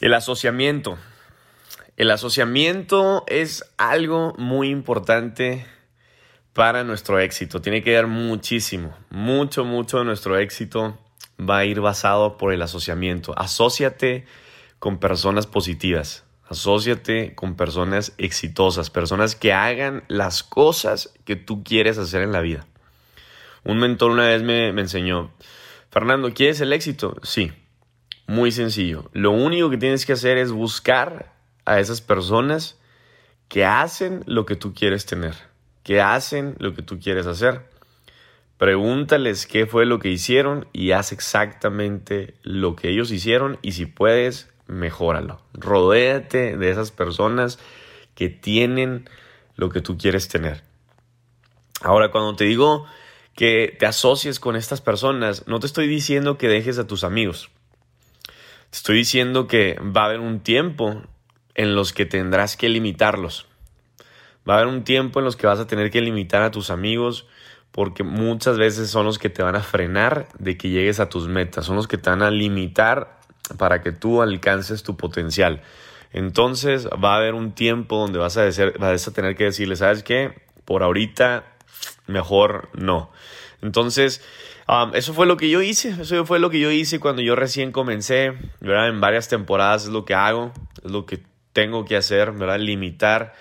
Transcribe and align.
El 0.00 0.14
asociamiento. 0.14 0.96
El 1.98 2.10
asociamiento 2.10 3.24
es 3.26 3.70
algo 3.76 4.32
muy 4.38 4.70
importante 4.70 5.66
para 6.54 6.84
nuestro 6.84 7.18
éxito. 7.18 7.60
Tiene 7.60 7.82
que 7.82 7.90
ver 7.90 8.06
muchísimo, 8.06 8.96
mucho, 9.10 9.66
mucho 9.66 9.98
de 9.98 10.06
nuestro 10.06 10.38
éxito 10.38 10.98
va 11.38 11.58
a 11.58 11.64
ir 11.66 11.82
basado 11.82 12.38
por 12.38 12.54
el 12.54 12.62
asociamiento. 12.62 13.38
Asociate 13.38 14.24
con 14.78 14.98
personas 14.98 15.46
positivas. 15.46 16.24
Asociate 16.48 17.34
con 17.34 17.54
personas 17.54 18.14
exitosas, 18.16 18.88
personas 18.88 19.36
que 19.36 19.52
hagan 19.52 20.02
las 20.08 20.42
cosas 20.42 21.12
que 21.26 21.36
tú 21.36 21.62
quieres 21.62 21.98
hacer 21.98 22.22
en 22.22 22.32
la 22.32 22.40
vida. 22.40 22.66
Un 23.64 23.78
mentor 23.78 24.12
una 24.12 24.28
vez 24.28 24.42
me, 24.42 24.72
me 24.72 24.80
enseñó, 24.80 25.30
Fernando, 25.90 26.32
¿quieres 26.32 26.62
el 26.62 26.72
éxito? 26.72 27.16
Sí, 27.22 27.52
muy 28.30 28.52
sencillo. 28.52 29.10
Lo 29.12 29.32
único 29.32 29.70
que 29.70 29.76
tienes 29.76 30.06
que 30.06 30.12
hacer 30.12 30.38
es 30.38 30.52
buscar 30.52 31.32
a 31.64 31.80
esas 31.80 32.00
personas 32.00 32.78
que 33.48 33.64
hacen 33.64 34.22
lo 34.26 34.46
que 34.46 34.54
tú 34.54 34.72
quieres 34.72 35.04
tener, 35.04 35.34
que 35.82 36.00
hacen 36.00 36.54
lo 36.60 36.72
que 36.72 36.82
tú 36.82 37.00
quieres 37.00 37.26
hacer. 37.26 37.62
Pregúntales 38.56 39.48
qué 39.48 39.66
fue 39.66 39.84
lo 39.84 39.98
que 39.98 40.10
hicieron 40.10 40.68
y 40.72 40.92
haz 40.92 41.10
exactamente 41.10 42.34
lo 42.44 42.76
que 42.76 42.90
ellos 42.90 43.10
hicieron 43.10 43.58
y 43.62 43.72
si 43.72 43.86
puedes, 43.86 44.48
mejóralo. 44.68 45.40
Rodéate 45.52 46.56
de 46.56 46.70
esas 46.70 46.92
personas 46.92 47.58
que 48.14 48.28
tienen 48.28 49.08
lo 49.56 49.70
que 49.70 49.80
tú 49.80 49.98
quieres 49.98 50.28
tener. 50.28 50.62
Ahora, 51.80 52.12
cuando 52.12 52.36
te 52.36 52.44
digo 52.44 52.86
que 53.34 53.74
te 53.76 53.86
asocies 53.86 54.38
con 54.38 54.54
estas 54.54 54.80
personas, 54.80 55.48
no 55.48 55.58
te 55.58 55.66
estoy 55.66 55.88
diciendo 55.88 56.38
que 56.38 56.46
dejes 56.46 56.78
a 56.78 56.86
tus 56.86 57.02
amigos. 57.02 57.50
Estoy 58.72 58.98
diciendo 58.98 59.48
que 59.48 59.76
va 59.80 60.02
a 60.02 60.04
haber 60.06 60.20
un 60.20 60.40
tiempo 60.40 61.02
en 61.54 61.74
los 61.74 61.92
que 61.92 62.06
tendrás 62.06 62.56
que 62.56 62.68
limitarlos. 62.68 63.46
Va 64.48 64.54
a 64.54 64.56
haber 64.58 64.72
un 64.72 64.84
tiempo 64.84 65.18
en 65.18 65.24
los 65.24 65.36
que 65.36 65.46
vas 65.46 65.58
a 65.58 65.66
tener 65.66 65.90
que 65.90 66.00
limitar 66.00 66.42
a 66.42 66.50
tus 66.50 66.70
amigos 66.70 67.26
porque 67.72 68.02
muchas 68.02 68.58
veces 68.58 68.90
son 68.90 69.06
los 69.06 69.18
que 69.18 69.28
te 69.28 69.42
van 69.42 69.56
a 69.56 69.62
frenar 69.62 70.28
de 70.38 70.56
que 70.56 70.70
llegues 70.70 71.00
a 71.00 71.08
tus 71.08 71.28
metas, 71.28 71.66
son 71.66 71.76
los 71.76 71.88
que 71.88 71.98
te 71.98 72.10
van 72.10 72.22
a 72.22 72.30
limitar 72.30 73.20
para 73.58 73.80
que 73.82 73.92
tú 73.92 74.22
alcances 74.22 74.82
tu 74.82 74.96
potencial. 74.96 75.62
Entonces 76.12 76.88
va 76.88 77.14
a 77.14 77.16
haber 77.16 77.34
un 77.34 77.52
tiempo 77.52 77.96
donde 77.98 78.18
vas 78.18 78.36
a, 78.36 78.48
vas 78.78 79.08
a 79.08 79.12
tener 79.12 79.36
que 79.36 79.44
decirle, 79.44 79.76
¿sabes 79.76 80.02
qué? 80.02 80.42
Por 80.64 80.82
ahorita 80.82 81.44
mejor 82.06 82.68
no. 82.74 83.10
Entonces, 83.62 84.22
um, 84.68 84.94
eso 84.94 85.12
fue 85.12 85.26
lo 85.26 85.36
que 85.36 85.50
yo 85.50 85.62
hice, 85.62 85.94
eso 86.00 86.24
fue 86.24 86.38
lo 86.38 86.50
que 86.50 86.60
yo 86.60 86.70
hice 86.70 87.00
cuando 87.00 87.22
yo 87.22 87.36
recién 87.36 87.72
comencé, 87.72 88.32
¿verdad? 88.60 88.88
En 88.88 89.00
varias 89.00 89.28
temporadas 89.28 89.84
es 89.84 89.90
lo 89.90 90.04
que 90.04 90.14
hago, 90.14 90.52
es 90.84 90.90
lo 90.90 91.06
que 91.06 91.20
tengo 91.52 91.84
que 91.84 91.96
hacer, 91.96 92.32
¿verdad? 92.32 92.58
Limitar, 92.58 93.34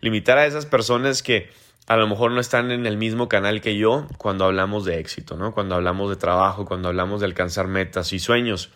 limitar 0.00 0.38
a 0.38 0.46
esas 0.46 0.66
personas 0.66 1.22
que 1.22 1.50
a 1.86 1.96
lo 1.96 2.06
mejor 2.06 2.30
no 2.32 2.40
están 2.40 2.70
en 2.70 2.86
el 2.86 2.96
mismo 2.96 3.28
canal 3.28 3.60
que 3.60 3.76
yo 3.76 4.06
cuando 4.18 4.44
hablamos 4.44 4.84
de 4.84 4.98
éxito, 4.98 5.36
¿no? 5.36 5.52
Cuando 5.52 5.74
hablamos 5.74 6.10
de 6.10 6.16
trabajo, 6.16 6.64
cuando 6.64 6.88
hablamos 6.88 7.20
de 7.20 7.26
alcanzar 7.26 7.66
metas 7.66 8.12
y 8.12 8.18
sueños. 8.18 8.70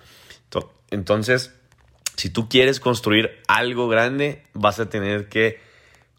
Entonces, 0.91 1.55
si 2.17 2.31
tú 2.31 2.49
quieres 2.49 2.81
construir 2.81 3.43
algo 3.49 3.89
grande, 3.89 4.45
vas 4.55 4.81
a 4.81 4.89
tener 4.89 5.29
que 5.29 5.61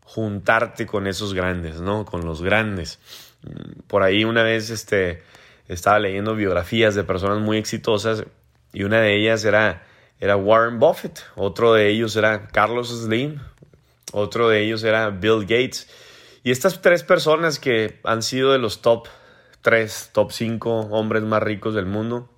juntarte 0.02 0.86
con 0.86 1.08
esos 1.08 1.33
grandes, 1.33 1.81
¿no? 1.81 2.05
Con 2.05 2.25
los 2.25 2.42
grandes. 2.42 3.00
Por 3.88 4.03
ahí 4.03 4.23
una 4.23 4.43
vez 4.43 4.69
este, 4.69 5.23
estaba 5.67 5.99
leyendo 5.99 6.36
biografías 6.36 6.95
de 6.95 7.03
personas 7.03 7.39
muy 7.39 7.58
exitosas 7.58 8.25
y 8.73 8.83
una 8.83 9.02
de 9.02 9.15
ellas 9.15 9.45
era, 9.45 9.83
era 10.20 10.36
Warren 10.36 10.80
Buffett, 10.80 11.23
otro 11.36 11.73
de 11.73 11.89
ellos 11.89 12.15
era 12.15 12.47
Carlos 12.47 12.89
Slim, 12.89 13.39
otro 14.11 14.49
de 14.49 14.64
ellos 14.64 14.83
era 14.83 15.09
Bill 15.09 15.42
Gates. 15.42 15.89
Y 16.43 16.52
estas 16.52 16.81
tres 16.81 17.03
personas 17.03 17.59
que 17.59 17.99
han 18.03 18.21
sido 18.21 18.52
de 18.52 18.59
los 18.59 18.81
top 18.81 19.08
3, 19.61 20.11
top 20.14 20.31
5 20.31 20.80
hombres 20.92 21.23
más 21.23 21.43
ricos 21.43 21.73
del 21.73 21.86
mundo, 21.86 22.30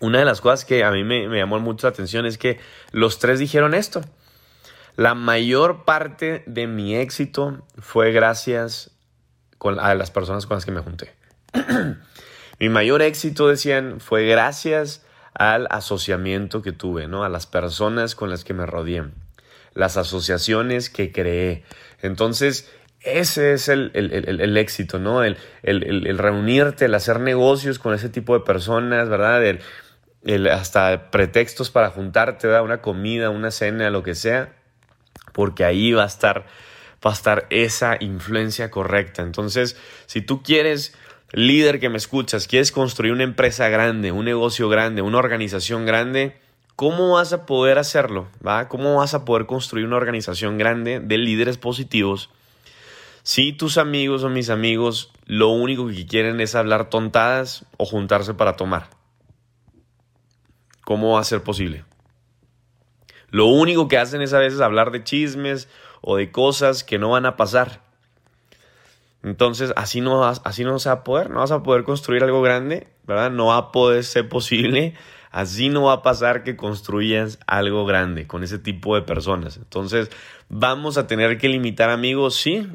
una 0.00 0.18
de 0.18 0.24
las 0.24 0.40
cosas 0.40 0.64
que 0.64 0.84
a 0.84 0.90
mí 0.90 1.04
me, 1.04 1.28
llamó 1.28 1.58
mucho 1.58 1.86
la 1.86 1.92
atención 1.92 2.26
es 2.26 2.38
que 2.38 2.58
los 2.92 3.18
tres 3.18 3.38
dijeron 3.38 3.74
esto. 3.74 4.02
La 4.96 5.14
mayor 5.14 5.84
parte 5.84 6.42
de 6.46 6.66
mi 6.66 6.96
éxito 6.96 7.62
fue 7.78 8.12
gracias 8.12 8.90
a 9.78 9.94
las 9.94 10.10
personas 10.10 10.46
con 10.46 10.56
las 10.56 10.64
que 10.64 10.72
me 10.72 10.80
junté. 10.80 11.14
mi 12.58 12.68
mayor 12.68 13.02
éxito, 13.02 13.48
decían, 13.48 14.00
fue 14.00 14.26
gracias 14.26 15.04
al 15.34 15.66
asociamiento 15.70 16.62
que 16.62 16.72
tuve, 16.72 17.08
¿no? 17.08 17.24
A 17.24 17.28
las 17.28 17.46
personas 17.46 18.14
con 18.14 18.30
las 18.30 18.44
que 18.44 18.54
me 18.54 18.64
rodeé, 18.64 19.04
las 19.74 19.96
asociaciones 19.96 20.88
que 20.88 21.12
creé. 21.12 21.64
Entonces, 22.00 22.70
ese 23.00 23.52
es 23.52 23.68
el, 23.68 24.56
éxito, 24.56 24.98
¿no? 24.98 25.22
El, 25.22 25.36
reunirte, 26.18 26.86
el 26.86 26.94
hacer 26.94 27.20
negocios 27.20 27.78
con 27.78 27.94
ese 27.94 28.08
tipo 28.08 28.34
de 28.34 28.44
personas, 28.44 29.08
¿verdad? 29.08 29.44
El, 29.44 30.48
hasta 30.48 31.10
pretextos 31.10 31.70
para 31.70 31.90
juntarte, 31.90 32.48
¿verdad? 32.48 32.64
Una 32.64 32.80
comida, 32.80 33.30
una 33.30 33.50
cena, 33.50 33.90
lo 33.90 34.02
que 34.02 34.14
sea, 34.14 34.56
porque 35.32 35.64
ahí 35.64 35.92
va 35.92 36.02
a 36.02 36.06
estar, 36.06 36.46
va 37.04 37.10
a 37.10 37.14
estar 37.14 37.46
esa 37.50 37.96
influencia 38.00 38.70
correcta. 38.70 39.22
Entonces, 39.22 39.76
si 40.06 40.20
tú 40.22 40.42
quieres, 40.42 40.94
líder 41.32 41.80
que 41.80 41.88
me 41.88 41.98
escuchas, 41.98 42.46
quieres 42.46 42.72
construir 42.72 43.12
una 43.12 43.24
empresa 43.24 43.68
grande, 43.68 44.12
un 44.12 44.24
negocio 44.24 44.68
grande, 44.68 45.02
una 45.02 45.18
organización 45.18 45.86
grande, 45.86 46.36
¿cómo 46.76 47.14
vas 47.14 47.32
a 47.32 47.46
poder 47.46 47.78
hacerlo? 47.78 48.28
¿va? 48.46 48.68
¿Cómo 48.68 48.96
vas 48.96 49.14
a 49.14 49.24
poder 49.24 49.46
construir 49.46 49.86
una 49.86 49.96
organización 49.96 50.58
grande 50.58 51.00
de 51.00 51.18
líderes 51.18 51.58
positivos? 51.58 52.30
Si 53.22 53.52
tus 53.52 53.76
amigos 53.76 54.22
o 54.22 54.28
mis 54.28 54.50
amigos 54.50 55.10
lo 55.24 55.48
único 55.48 55.88
que 55.88 56.06
quieren 56.06 56.40
es 56.40 56.54
hablar 56.54 56.90
tontadas 56.90 57.66
o 57.76 57.84
juntarse 57.84 58.34
para 58.34 58.54
tomar, 58.54 58.90
¿cómo 60.84 61.14
va 61.14 61.20
a 61.20 61.24
ser 61.24 61.42
posible? 61.42 61.84
Lo 63.30 63.46
único 63.46 63.88
que 63.88 63.98
hacen 63.98 64.22
es 64.22 64.32
a 64.32 64.38
veces 64.38 64.60
hablar 64.60 64.92
de 64.92 65.02
chismes 65.02 65.68
o 66.06 66.16
de 66.16 66.30
cosas 66.30 66.84
que 66.84 66.98
no 66.98 67.10
van 67.10 67.26
a 67.26 67.36
pasar. 67.36 67.82
Entonces, 69.22 69.72
así 69.76 70.00
no, 70.00 70.24
así 70.24 70.64
no 70.64 70.72
vas 70.72 70.86
a 70.86 71.02
poder, 71.04 71.30
no 71.30 71.40
vas 71.40 71.50
a 71.50 71.62
poder 71.62 71.84
construir 71.84 72.22
algo 72.22 72.40
grande, 72.40 72.86
¿verdad? 73.04 73.30
No 73.30 73.46
va 73.46 73.56
a 73.56 73.72
poder 73.72 74.04
ser 74.04 74.28
posible. 74.28 74.94
Así 75.32 75.68
no 75.68 75.82
va 75.82 75.94
a 75.94 76.02
pasar 76.02 76.44
que 76.44 76.56
construyas 76.56 77.38
algo 77.46 77.84
grande 77.84 78.26
con 78.26 78.42
ese 78.42 78.58
tipo 78.58 78.94
de 78.94 79.02
personas. 79.02 79.58
Entonces, 79.58 80.10
vamos 80.48 80.96
a 80.96 81.06
tener 81.06 81.36
que 81.36 81.48
limitar 81.48 81.90
amigos, 81.90 82.36
sí, 82.36 82.66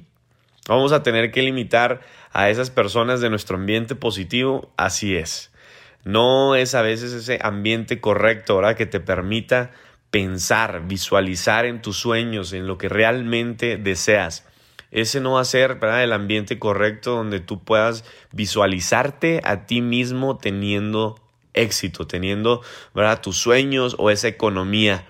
Vamos 0.67 0.91
a 0.91 1.01
tener 1.01 1.31
que 1.31 1.41
limitar 1.41 2.01
a 2.33 2.49
esas 2.49 2.69
personas 2.69 3.19
de 3.19 3.29
nuestro 3.29 3.57
ambiente 3.57 3.95
positivo, 3.95 4.71
así 4.77 5.15
es. 5.15 5.51
No 6.03 6.55
es 6.55 6.75
a 6.75 6.81
veces 6.81 7.13
ese 7.13 7.39
ambiente 7.41 7.99
correcto, 7.99 8.57
¿verdad? 8.57 8.75
Que 8.75 8.85
te 8.85 8.99
permita 8.99 9.71
pensar, 10.11 10.87
visualizar 10.87 11.65
en 11.65 11.81
tus 11.81 11.97
sueños, 11.97 12.53
en 12.53 12.67
lo 12.67 12.77
que 12.77 12.89
realmente 12.89 13.77
deseas. 13.77 14.45
Ese 14.91 15.21
no 15.21 15.33
va 15.33 15.41
a 15.41 15.45
ser 15.45 15.79
el 15.81 16.13
ambiente 16.13 16.59
correcto 16.59 17.15
donde 17.15 17.39
tú 17.39 17.63
puedas 17.63 18.03
visualizarte 18.33 19.39
a 19.45 19.65
ti 19.65 19.81
mismo 19.81 20.37
teniendo 20.37 21.17
éxito, 21.53 22.07
teniendo 22.07 22.61
¿verdad? 22.93 23.21
tus 23.21 23.37
sueños 23.37 23.95
o 23.97 24.09
esa 24.09 24.27
economía. 24.27 25.07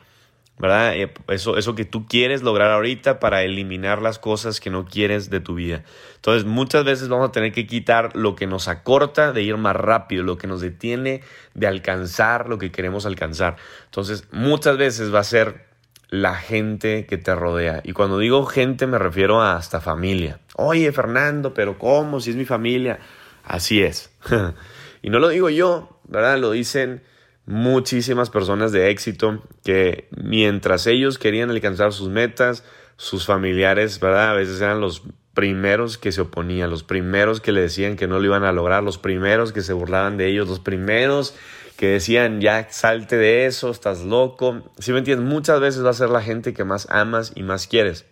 ¿Verdad? 0.62 0.96
Eh, 0.96 1.12
eso, 1.30 1.58
eso 1.58 1.74
que 1.74 1.86
tú 1.86 2.06
quieres 2.06 2.44
lograr 2.44 2.70
ahorita 2.70 3.20
para 3.20 3.42
eliminar 3.42 4.00
las 4.00 4.20
cosas 4.20 4.60
que 4.60 4.70
no 4.70 4.86
quieres 4.86 5.32
de 5.32 5.40
tu 5.40 5.56
vida. 5.56 5.84
Entonces, 6.18 6.46
muchas 6.46 6.86
veces 6.86 7.10
vamos 7.10 7.30
a 7.30 7.32
tener 7.32 7.52
que 7.52 7.66
quitar 7.66 8.16
lo 8.16 8.36
que 8.36 8.46
nos 8.46 8.68
acorta 8.68 9.34
de 9.34 9.42
ir 9.42 9.58
más 9.58 9.76
rápido, 9.76 10.24
lo 10.24 10.38
que 10.38 10.46
nos 10.46 10.62
detiene 10.62 11.22
de 11.56 11.66
alcanzar 11.66 12.48
lo 12.48 12.60
que 12.60 12.72
queremos 12.72 13.08
alcanzar. 13.08 13.56
Entonces, 13.86 14.28
muchas 14.32 14.78
veces 14.78 15.12
va 15.12 15.22
a 15.22 15.24
ser 15.24 15.66
la 16.10 16.36
gente 16.36 17.08
que 17.08 17.18
te 17.18 17.34
rodea. 17.34 17.82
Y 17.84 17.94
cuando 17.94 18.20
digo 18.20 18.46
gente 18.46 18.86
me 18.86 19.00
refiero 19.00 19.42
a 19.42 19.56
hasta 19.56 19.82
familia. 19.82 20.42
Oye, 20.58 20.92
Fernando, 20.92 21.56
pero 21.56 21.80
¿cómo? 21.80 22.20
Si 22.20 22.30
es 22.30 22.36
mi 22.36 22.46
familia. 22.46 23.00
Así 23.44 23.82
es. 23.82 24.12
y 25.02 25.10
no 25.10 25.18
lo 25.18 25.30
digo 25.30 25.50
yo, 25.50 25.98
¿verdad? 26.04 26.38
Lo 26.38 26.52
dicen 26.52 27.02
muchísimas 27.46 28.30
personas 28.30 28.72
de 28.72 28.90
éxito 28.90 29.44
que 29.64 30.08
mientras 30.12 30.88
ellos 30.88 31.18
querían 31.18 31.50
alcanzar 31.50 31.94
sus 31.94 32.10
metas, 32.10 32.64
sus 32.98 33.26
familiares, 33.26 34.00
¿verdad? 34.00 34.32
A 34.32 34.34
veces 34.34 34.62
eran 34.62 34.80
los 34.80 35.04
primeros 35.34 35.98
que 35.98 36.12
se 36.12 36.22
oponían, 36.22 36.70
los 36.70 36.84
primeros 36.84 37.42
que 37.42 37.52
le 37.52 37.62
decían 37.62 37.96
que 37.96 38.08
no 38.08 38.20
lo 38.20 38.26
iban 38.26 38.44
a 38.44 38.52
lograr, 38.52 38.84
los 38.84 38.98
primeros 38.98 39.54
que 39.54 39.62
se 39.62 39.74
burlaban 39.74 40.18
de 40.18 40.28
ellos, 40.28 40.48
los 40.48 40.60
primeros 40.60 41.36
que 41.78 41.88
decían 41.88 42.42
ya 42.42 42.68
salte 42.70 43.18
de 43.18 43.46
eso, 43.48 43.72
estás 43.72 44.04
loco. 44.04 44.64
Si 44.78 44.92
me 44.92 45.00
entiendes, 45.00 45.28
muchas 45.28 45.60
veces 45.60 45.84
va 45.84 45.90
a 45.90 45.94
ser 45.94 46.10
la 46.10 46.22
gente 46.22 46.54
que 46.54 46.64
más 46.64 46.88
amas 46.90 47.32
y 47.36 47.44
más 47.44 47.66
quieres. 47.66 48.06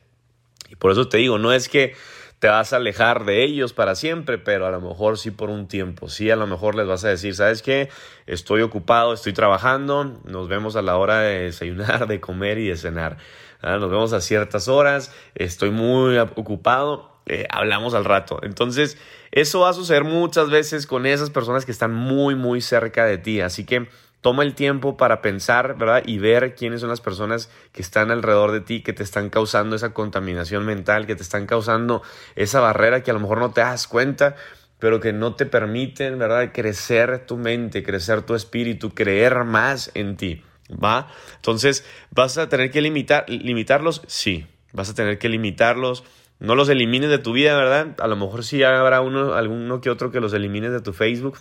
Y 0.69 0.75
por 0.75 0.91
eso 0.91 1.07
te 1.07 1.17
digo, 1.17 1.37
no 1.37 1.51
es 1.51 1.69
que 1.69 1.93
te 2.39 2.47
vas 2.47 2.71
a 2.71 2.77
alejar 2.77 3.25
de 3.25 3.43
ellos 3.43 3.73
para 3.73 3.95
siempre, 3.95 4.37
pero 4.37 4.65
a 4.65 4.71
lo 4.71 4.79
mejor 4.79 5.17
sí 5.17 5.29
por 5.29 5.49
un 5.49 5.67
tiempo. 5.67 6.07
Sí, 6.07 6.31
a 6.31 6.37
lo 6.37 6.47
mejor 6.47 6.75
les 6.75 6.87
vas 6.87 7.03
a 7.03 7.09
decir, 7.09 7.35
¿sabes 7.35 7.61
qué? 7.61 7.89
Estoy 8.27 8.61
ocupado, 8.61 9.13
estoy 9.13 9.33
trabajando, 9.33 10.21
nos 10.23 10.47
vemos 10.47 10.77
a 10.77 10.81
la 10.81 10.97
hora 10.97 11.19
de 11.19 11.39
desayunar, 11.41 12.07
de 12.07 12.21
comer 12.21 12.57
y 12.57 12.67
de 12.69 12.77
cenar. 12.77 13.17
Ah, 13.61 13.77
nos 13.77 13.91
vemos 13.91 14.13
a 14.13 14.21
ciertas 14.21 14.69
horas, 14.69 15.13
estoy 15.35 15.69
muy 15.69 16.17
ocupado, 16.17 17.11
eh, 17.25 17.45
hablamos 17.49 17.93
al 17.93 18.05
rato. 18.05 18.39
Entonces, 18.41 18.97
eso 19.31 19.59
va 19.59 19.69
a 19.69 19.73
suceder 19.73 20.05
muchas 20.05 20.49
veces 20.49 20.87
con 20.87 21.05
esas 21.05 21.29
personas 21.29 21.65
que 21.65 21.73
están 21.73 21.93
muy, 21.93 22.35
muy 22.35 22.61
cerca 22.61 23.05
de 23.05 23.17
ti. 23.17 23.41
Así 23.41 23.65
que 23.65 23.89
Toma 24.21 24.43
el 24.43 24.53
tiempo 24.53 24.97
para 24.97 25.21
pensar, 25.21 25.77
¿verdad? 25.77 26.03
Y 26.05 26.19
ver 26.19 26.55
quiénes 26.55 26.81
son 26.81 26.89
las 26.89 26.99
personas 26.99 27.49
que 27.71 27.81
están 27.81 28.11
alrededor 28.11 28.51
de 28.51 28.61
ti, 28.61 28.81
que 28.81 28.91
te 28.91 29.03
están 29.03 29.29
causando 29.29 29.75
esa 29.75 29.93
contaminación 29.93 30.65
mental, 30.65 31.07
que 31.07 31.15
te 31.15 31.23
están 31.23 31.45
causando 31.45 32.01
esa 32.35 32.59
barrera 32.59 33.01
que 33.01 33.11
a 33.11 33.13
lo 33.13 33.21
mejor 33.21 33.39
no 33.39 33.51
te 33.51 33.61
das 33.61 33.87
cuenta, 33.87 34.35
pero 34.77 34.99
que 34.99 35.13
no 35.13 35.35
te 35.35 35.45
permiten, 35.45 36.19
¿verdad? 36.19 36.51
Crecer 36.53 37.25
tu 37.25 37.37
mente, 37.37 37.83
crecer 37.83 38.23
tu 38.23 38.35
espíritu, 38.35 38.91
creer 38.91 39.45
más 39.45 39.91
en 39.93 40.17
ti, 40.17 40.43
¿va? 40.71 41.07
Entonces, 41.35 41.85
¿vas 42.11 42.37
a 42.37 42.49
tener 42.49 42.71
que 42.71 42.81
limitar, 42.81 43.25
limitarlos? 43.29 44.01
Sí, 44.07 44.47
vas 44.73 44.89
a 44.89 44.95
tener 44.95 45.17
que 45.17 45.29
limitarlos 45.29 46.03
no 46.39 46.55
los 46.55 46.69
elimines 46.69 47.09
de 47.09 47.17
tu 47.17 47.33
vida, 47.33 47.55
¿verdad? 47.57 47.95
A 47.99 48.07
lo 48.07 48.15
mejor 48.15 48.43
sí 48.45 48.63
habrá 48.63 49.01
uno, 49.01 49.33
alguno 49.33 49.81
que 49.81 49.89
otro 49.89 50.11
que 50.11 50.21
los 50.21 50.33
elimines 50.33 50.71
de 50.71 50.81
tu 50.81 50.93
Facebook, 50.93 51.37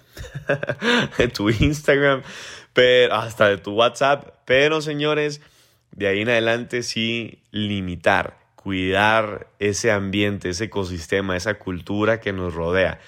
de 1.19 1.29
tu 1.29 1.51
Instagram, 1.51 2.23
pero 2.73 3.15
hasta 3.15 3.49
de 3.49 3.59
tu 3.59 3.75
WhatsApp. 3.75 4.35
Pero 4.45 4.81
señores, 4.81 5.41
de 5.93 6.09
ahí 6.09 6.23
en 6.23 6.31
adelante 6.31 6.83
sí 6.83 7.43
limitar, 7.53 8.39
cuidar 8.57 9.49
ese 9.61 9.93
ambiente, 9.93 10.49
ese 10.49 10.65
ecosistema, 10.65 11.37
esa 11.37 11.55
cultura 11.55 12.21
que 12.21 12.33
nos 12.33 12.55
rodea. 12.55 12.99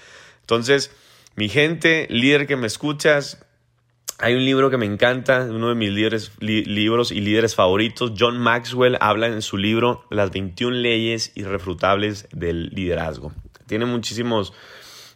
Entonces, 0.43 0.95
mi 1.35 1.49
gente, 1.49 2.07
líder 2.09 2.47
que 2.47 2.57
me 2.57 2.69
escuchas, 2.69 3.45
hay 4.23 4.35
un 4.35 4.45
libro 4.45 4.69
que 4.69 4.77
me 4.77 4.85
encanta, 4.85 5.47
uno 5.49 5.71
de 5.71 5.75
mis 5.75 5.91
libros 6.41 7.11
y 7.11 7.21
líderes 7.21 7.55
favoritos. 7.55 8.13
John 8.19 8.39
Maxwell 8.39 8.99
habla 9.01 9.29
en 9.29 9.41
su 9.41 9.57
libro 9.57 10.05
Las 10.11 10.31
21 10.31 10.77
leyes 10.77 11.33
irrefutables 11.37 12.29
del 12.31 12.69
liderazgo. 12.69 13.33
Tiene 13.67 13.87
muchísimos, 13.87 14.53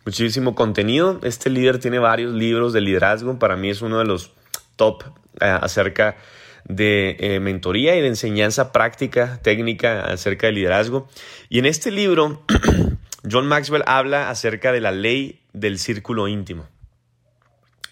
muchísimo 0.06 0.54
contenido. 0.54 1.20
Este 1.22 1.50
líder 1.50 1.80
tiene 1.80 1.98
varios 1.98 2.32
libros 2.32 2.72
de 2.72 2.80
liderazgo. 2.80 3.38
Para 3.38 3.56
mí 3.56 3.68
es 3.68 3.82
uno 3.82 3.98
de 3.98 4.06
los 4.06 4.30
top 4.76 5.04
eh, 5.38 5.44
acerca 5.44 6.16
de 6.64 7.16
eh, 7.20 7.40
mentoría 7.40 7.96
y 7.96 8.00
de 8.00 8.08
enseñanza 8.08 8.72
práctica, 8.72 9.38
técnica 9.42 10.04
acerca 10.04 10.46
de 10.46 10.54
liderazgo. 10.54 11.08
Y 11.50 11.58
en 11.58 11.66
este 11.66 11.90
libro, 11.90 12.42
John 13.30 13.46
Maxwell 13.48 13.84
habla 13.86 14.30
acerca 14.30 14.72
de 14.72 14.80
la 14.80 14.92
ley 14.92 15.40
del 15.52 15.78
círculo 15.78 16.26
íntimo. 16.26 16.66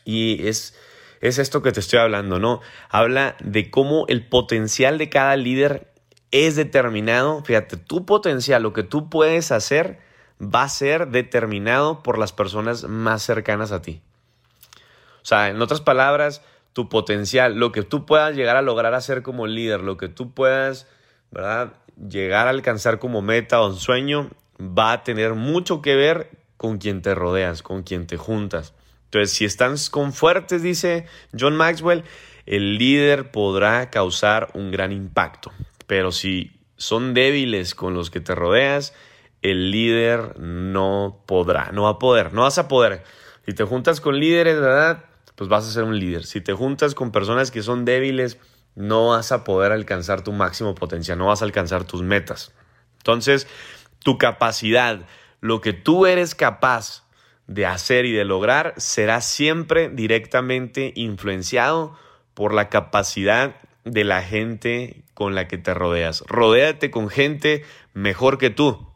Y 0.07 0.49
es 0.49 0.75
es 1.23 1.39
esto 1.39 1.63
que 1.63 1.71
te 1.71 1.81
estoy 1.81 2.01
hablando, 2.01 2.39
¿no? 2.41 2.61
Habla 2.91 3.37
de 3.41 3.71
cómo 3.71 4.05
el 4.09 4.27
potencial 4.29 4.99
de 4.99 5.09
cada 5.09 5.37
líder 5.37 5.93
es 6.33 6.57
determinado. 6.57 7.43
Fíjate, 7.45 7.77
tu 7.77 8.05
potencial, 8.05 8.63
lo 8.63 8.73
que 8.73 8.83
tú 8.83 9.09
puedes 9.09 9.53
hacer, 9.53 10.01
va 10.43 10.65
a 10.65 10.69
ser 10.69 11.09
determinado 11.09 12.03
por 12.03 12.19
las 12.19 12.33
personas 12.33 12.85
más 12.85 13.23
cercanas 13.23 13.71
a 13.71 13.81
ti. 13.81 14.03
O 15.23 15.25
sea, 15.25 15.49
en 15.49 15.63
otras 15.63 15.81
palabras, 15.81 16.43
tu 16.73 16.89
potencial, 16.89 17.55
lo 17.55 17.71
que 17.71 17.83
tú 17.83 18.05
puedas 18.05 18.35
llegar 18.35 18.57
a 18.57 18.63
lograr 18.63 18.93
hacer 18.93 19.23
como 19.23 19.47
líder, 19.47 19.81
lo 19.81 19.97
que 19.97 20.09
tú 20.09 20.35
puedas, 20.35 20.89
¿verdad? 21.31 21.75
Llegar 21.97 22.49
a 22.49 22.51
alcanzar 22.51 22.99
como 22.99 23.23
meta 23.23 23.61
o 23.61 23.69
un 23.69 23.77
sueño, 23.77 24.29
va 24.61 24.91
a 24.91 25.05
tener 25.05 25.35
mucho 25.35 25.83
que 25.83 25.95
ver 25.95 26.31
con 26.57 26.79
quien 26.79 27.01
te 27.01 27.15
rodeas, 27.15 27.63
con 27.63 27.85
quien 27.85 28.09
te 28.09 28.17
juntas. 28.17 28.75
Entonces, 29.13 29.37
si 29.37 29.45
están 29.45 29.75
con 29.91 30.15
fuertes, 30.15 30.63
dice 30.63 31.05
John 31.39 31.55
Maxwell, 31.55 32.03
el 32.47 32.79
líder 32.79 33.31
podrá 33.31 33.91
causar 33.91 34.49
un 34.55 34.71
gran 34.71 34.91
impacto. 34.91 35.53
Pero 35.87 36.13
si 36.13 36.59
son 36.79 37.13
débiles 37.13 37.75
con 37.75 37.93
los 37.93 38.11
que 38.11 38.21
te 38.21 38.35
rodeas, 38.35 38.95
el 39.43 39.71
líder 39.71 40.41
no 40.41 41.23
podrá, 41.27 41.73
no 41.73 41.83
va 41.83 41.91
a 41.91 41.99
poder, 41.99 42.33
no 42.33 42.41
vas 42.41 42.57
a 42.57 42.69
poder. 42.69 43.05
Si 43.45 43.53
te 43.53 43.65
juntas 43.65 44.01
con 44.01 44.19
líderes, 44.19 44.59
¿verdad? 44.59 45.05
Pues 45.37 45.51
vas 45.51 45.69
a 45.69 45.71
ser 45.71 45.85
un 45.85 45.99
líder. 45.99 46.25
Si 46.25 46.41
te 46.41 46.55
juntas 46.55 46.95
con 46.95 47.13
personas 47.13 47.51
que 47.51 47.61
son 47.61 47.85
débiles, 47.85 48.39
no 48.77 49.09
vas 49.09 49.31
a 49.31 49.45
poder 49.45 49.73
alcanzar 49.73 50.25
tu 50.25 50.33
máximo 50.33 50.75
potencial, 50.75 51.19
no 51.19 51.27
vas 51.27 51.43
a 51.43 51.45
alcanzar 51.45 51.85
tus 51.85 52.01
metas. 52.01 52.55
Entonces, 52.97 53.47
tu 53.99 54.17
capacidad, 54.17 55.01
lo 55.43 55.61
que 55.61 55.75
tú 55.75 56.07
eres 56.07 56.35
capaz 56.35 57.03
de 57.47 57.67
hacer 57.67 58.05
y 58.05 58.13
de 58.13 58.25
lograr 58.25 58.75
será 58.77 59.21
siempre 59.21 59.89
directamente 59.89 60.93
influenciado 60.95 61.97
por 62.35 62.55
la 62.55 62.69
capacidad 62.69 63.57
de 63.85 64.05
la 64.05 64.23
gente 64.23 65.03
con 65.15 65.35
la 65.35 65.49
que 65.49 65.59
te 65.59 65.75
rodeas. 65.75 66.25
Rodéate 66.27 66.91
con 66.91 67.09
gente 67.09 67.65
mejor 67.95 68.39
que 68.39 68.51
tú 68.51 68.89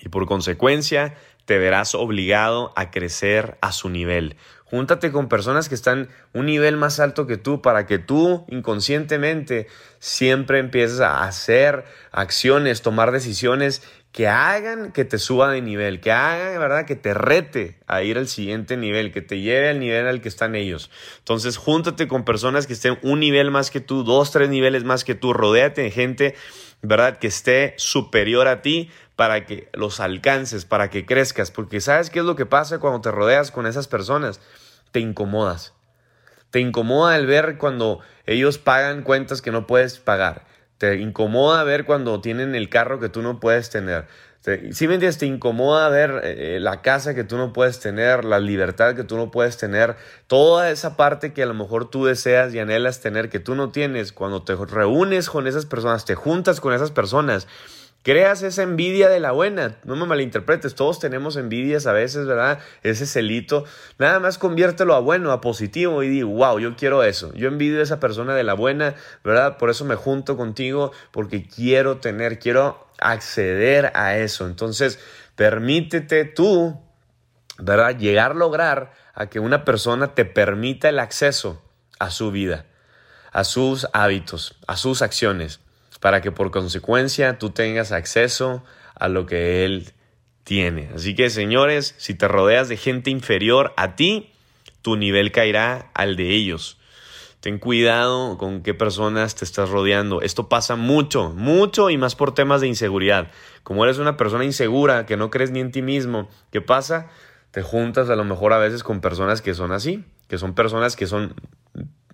y 0.00 0.08
por 0.08 0.26
consecuencia 0.26 1.14
te 1.44 1.58
verás 1.58 1.94
obligado 1.94 2.72
a 2.76 2.90
crecer 2.90 3.56
a 3.60 3.72
su 3.72 3.88
nivel. 3.88 4.36
Júntate 4.64 5.12
con 5.12 5.28
personas 5.28 5.68
que 5.68 5.76
están 5.76 6.08
un 6.32 6.46
nivel 6.46 6.76
más 6.76 6.98
alto 6.98 7.28
que 7.28 7.36
tú 7.36 7.62
para 7.62 7.86
que 7.86 8.00
tú 8.00 8.44
inconscientemente 8.48 9.68
siempre 10.00 10.58
empieces 10.58 10.98
a 10.98 11.22
hacer 11.22 11.84
acciones, 12.10 12.82
tomar 12.82 13.12
decisiones 13.12 13.82
que 14.16 14.28
hagan 14.28 14.92
que 14.92 15.04
te 15.04 15.18
suba 15.18 15.50
de 15.50 15.60
nivel, 15.60 16.00
que 16.00 16.10
hagan, 16.10 16.58
¿verdad? 16.58 16.86
Que 16.86 16.96
te 16.96 17.12
rete 17.12 17.78
a 17.86 18.02
ir 18.02 18.16
al 18.16 18.28
siguiente 18.28 18.78
nivel, 18.78 19.12
que 19.12 19.20
te 19.20 19.40
lleve 19.40 19.68
al 19.68 19.78
nivel 19.78 20.06
al 20.06 20.22
que 20.22 20.28
están 20.30 20.54
ellos. 20.54 20.90
Entonces, 21.18 21.58
júntate 21.58 22.08
con 22.08 22.24
personas 22.24 22.66
que 22.66 22.72
estén 22.72 22.98
un 23.02 23.20
nivel 23.20 23.50
más 23.50 23.70
que 23.70 23.80
tú, 23.82 24.04
dos, 24.04 24.32
tres 24.32 24.48
niveles 24.48 24.84
más 24.84 25.04
que 25.04 25.14
tú, 25.14 25.34
rodéate 25.34 25.82
de 25.82 25.90
gente, 25.90 26.34
¿verdad? 26.80 27.18
Que 27.18 27.26
esté 27.26 27.74
superior 27.76 28.48
a 28.48 28.62
ti 28.62 28.90
para 29.16 29.44
que 29.44 29.68
los 29.74 30.00
alcances, 30.00 30.64
para 30.64 30.88
que 30.88 31.04
crezcas, 31.04 31.50
porque 31.50 31.82
¿sabes 31.82 32.08
qué 32.08 32.20
es 32.20 32.24
lo 32.24 32.36
que 32.36 32.46
pasa 32.46 32.78
cuando 32.78 33.02
te 33.02 33.10
rodeas 33.10 33.50
con 33.50 33.66
esas 33.66 33.86
personas? 33.86 34.40
Te 34.92 35.00
incomodas. 35.00 35.74
Te 36.50 36.60
incomoda 36.60 37.18
el 37.18 37.26
ver 37.26 37.58
cuando 37.58 38.00
ellos 38.24 38.56
pagan 38.56 39.02
cuentas 39.02 39.42
que 39.42 39.52
no 39.52 39.66
puedes 39.66 39.98
pagar 39.98 40.55
te 40.78 40.96
incomoda 40.96 41.64
ver 41.64 41.84
cuando 41.84 42.20
tienen 42.20 42.54
el 42.54 42.68
carro 42.68 43.00
que 43.00 43.08
tú 43.08 43.22
no 43.22 43.40
puedes 43.40 43.70
tener. 43.70 44.06
Si 44.70 44.86
me 44.86 44.94
entiendes, 44.94 45.18
te 45.18 45.26
incomoda 45.26 45.88
ver 45.88 46.20
eh, 46.22 46.58
la 46.60 46.80
casa 46.80 47.14
que 47.16 47.24
tú 47.24 47.36
no 47.36 47.52
puedes 47.52 47.80
tener, 47.80 48.24
la 48.24 48.38
libertad 48.38 48.94
que 48.94 49.02
tú 49.02 49.16
no 49.16 49.32
puedes 49.32 49.56
tener, 49.56 49.96
toda 50.28 50.70
esa 50.70 50.96
parte 50.96 51.32
que 51.32 51.42
a 51.42 51.46
lo 51.46 51.54
mejor 51.54 51.90
tú 51.90 52.04
deseas 52.04 52.54
y 52.54 52.60
anhelas 52.60 53.00
tener 53.00 53.28
que 53.28 53.40
tú 53.40 53.56
no 53.56 53.70
tienes. 53.70 54.12
Cuando 54.12 54.44
te 54.44 54.54
reúnes 54.54 55.30
con 55.30 55.48
esas 55.48 55.66
personas, 55.66 56.04
te 56.04 56.14
juntas 56.14 56.60
con 56.60 56.72
esas 56.72 56.92
personas, 56.92 57.48
creas 58.06 58.44
esa 58.44 58.62
envidia 58.62 59.08
de 59.08 59.18
la 59.18 59.32
buena. 59.32 59.78
No 59.82 59.96
me 59.96 60.06
malinterpretes, 60.06 60.76
todos 60.76 61.00
tenemos 61.00 61.36
envidias 61.36 61.88
a 61.88 61.92
veces, 61.92 62.24
¿verdad? 62.24 62.60
Ese 62.84 63.04
celito. 63.04 63.64
Nada 63.98 64.20
más 64.20 64.38
conviértelo 64.38 64.94
a 64.94 65.00
bueno, 65.00 65.32
a 65.32 65.40
positivo 65.40 66.04
y 66.04 66.08
di, 66.08 66.22
wow, 66.22 66.60
yo 66.60 66.76
quiero 66.76 67.02
eso. 67.02 67.34
Yo 67.34 67.48
envidio 67.48 67.80
a 67.80 67.82
esa 67.82 67.98
persona 67.98 68.36
de 68.36 68.44
la 68.44 68.54
buena, 68.54 68.94
¿verdad? 69.24 69.58
Por 69.58 69.70
eso 69.70 69.84
me 69.84 69.96
junto 69.96 70.36
contigo, 70.36 70.92
porque 71.10 71.48
quiero 71.48 71.96
tener, 71.96 72.38
quiero 72.38 72.86
acceder 73.00 73.90
a 73.96 74.16
eso. 74.16 74.46
Entonces, 74.46 75.00
permítete 75.34 76.26
tú, 76.26 76.80
¿verdad? 77.58 77.98
Llegar 77.98 78.30
a 78.30 78.34
lograr 78.34 78.92
a 79.14 79.26
que 79.26 79.40
una 79.40 79.64
persona 79.64 80.14
te 80.14 80.24
permita 80.24 80.88
el 80.88 81.00
acceso 81.00 81.60
a 81.98 82.10
su 82.10 82.30
vida, 82.30 82.66
a 83.32 83.42
sus 83.42 83.88
hábitos, 83.92 84.60
a 84.68 84.76
sus 84.76 85.02
acciones 85.02 85.58
para 86.06 86.20
que 86.20 86.30
por 86.30 86.52
consecuencia 86.52 87.36
tú 87.36 87.50
tengas 87.50 87.90
acceso 87.90 88.62
a 88.94 89.08
lo 89.08 89.26
que 89.26 89.64
Él 89.64 89.92
tiene. 90.44 90.88
Así 90.94 91.16
que 91.16 91.30
señores, 91.30 91.96
si 91.98 92.14
te 92.14 92.28
rodeas 92.28 92.68
de 92.68 92.76
gente 92.76 93.10
inferior 93.10 93.74
a 93.76 93.96
ti, 93.96 94.30
tu 94.82 94.94
nivel 94.94 95.32
caerá 95.32 95.90
al 95.94 96.14
de 96.14 96.30
ellos. 96.30 96.78
Ten 97.40 97.58
cuidado 97.58 98.38
con 98.38 98.62
qué 98.62 98.72
personas 98.72 99.34
te 99.34 99.44
estás 99.44 99.68
rodeando. 99.68 100.22
Esto 100.22 100.48
pasa 100.48 100.76
mucho, 100.76 101.30
mucho 101.30 101.90
y 101.90 101.98
más 101.98 102.14
por 102.14 102.32
temas 102.32 102.60
de 102.60 102.68
inseguridad. 102.68 103.32
Como 103.64 103.82
eres 103.82 103.98
una 103.98 104.16
persona 104.16 104.44
insegura, 104.44 105.06
que 105.06 105.16
no 105.16 105.30
crees 105.30 105.50
ni 105.50 105.58
en 105.58 105.72
ti 105.72 105.82
mismo, 105.82 106.28
¿qué 106.52 106.60
pasa? 106.60 107.08
Te 107.50 107.62
juntas 107.62 108.10
a 108.10 108.14
lo 108.14 108.22
mejor 108.22 108.52
a 108.52 108.58
veces 108.58 108.84
con 108.84 109.00
personas 109.00 109.42
que 109.42 109.54
son 109.54 109.72
así, 109.72 110.04
que 110.28 110.38
son 110.38 110.54
personas 110.54 110.94
que 110.94 111.08
son 111.08 111.34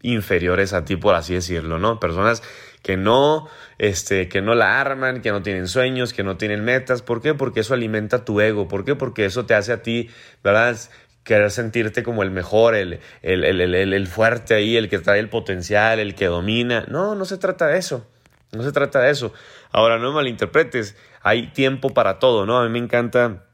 inferiores 0.02 0.72
a 0.72 0.84
ti, 0.84 0.96
por 0.96 1.14
así 1.14 1.34
decirlo, 1.34 1.78
¿no? 1.78 1.98
Personas 2.00 2.42
que 2.82 2.96
no, 2.96 3.48
este, 3.78 4.28
que 4.28 4.42
no 4.42 4.54
la 4.54 4.80
arman, 4.80 5.22
que 5.22 5.30
no 5.30 5.42
tienen 5.42 5.68
sueños, 5.68 6.12
que 6.12 6.24
no 6.24 6.36
tienen 6.36 6.64
metas. 6.64 7.02
¿Por 7.02 7.22
qué? 7.22 7.34
Porque 7.34 7.60
eso 7.60 7.74
alimenta 7.74 8.24
tu 8.24 8.40
ego. 8.40 8.68
¿Por 8.68 8.84
qué? 8.84 8.96
Porque 8.96 9.24
eso 9.24 9.46
te 9.46 9.54
hace 9.54 9.72
a 9.72 9.82
ti, 9.82 10.10
¿verdad? 10.42 10.76
Querer 11.22 11.52
sentirte 11.52 12.02
como 12.02 12.24
el 12.24 12.32
mejor, 12.32 12.74
el, 12.74 12.98
el, 13.22 13.44
el, 13.44 13.74
el 13.74 14.06
fuerte 14.08 14.54
ahí, 14.54 14.76
el 14.76 14.88
que 14.88 14.98
trae 14.98 15.20
el 15.20 15.28
potencial, 15.28 16.00
el 16.00 16.16
que 16.16 16.26
domina. 16.26 16.84
No, 16.88 17.14
no 17.14 17.24
se 17.24 17.38
trata 17.38 17.68
de 17.68 17.78
eso. 17.78 18.06
No 18.50 18.62
se 18.64 18.72
trata 18.72 19.00
de 19.00 19.10
eso. 19.10 19.32
Ahora, 19.70 19.98
no 19.98 20.10
me 20.10 20.16
malinterpretes, 20.16 20.96
hay 21.22 21.52
tiempo 21.52 21.94
para 21.94 22.18
todo, 22.18 22.44
¿no? 22.44 22.58
A 22.58 22.64
mí 22.64 22.70
me 22.70 22.80
encanta 22.80 23.44